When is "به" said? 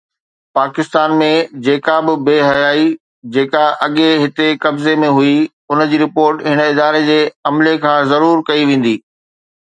2.05-2.13